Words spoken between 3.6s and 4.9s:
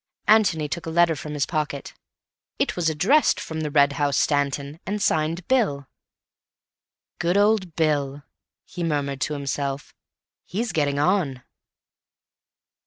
"The Red House, Stanton,"